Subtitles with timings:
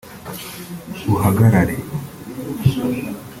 [1.13, 1.75] uhagarare